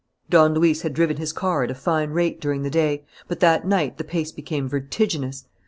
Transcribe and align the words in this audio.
Don 0.31 0.55
Luis 0.55 0.81
had 0.81 0.95
driven 0.95 1.17
his 1.17 1.31
car 1.31 1.61
at 1.61 1.69
a 1.69 1.75
fine 1.75 2.09
rate 2.09 2.41
during 2.41 2.63
the 2.63 2.71
day; 2.71 3.05
but 3.27 3.39
that 3.39 3.67
night 3.67 3.99
the 3.99 4.03
pace 4.03 4.31
became 4.31 4.67
vertiginous. 4.67 5.45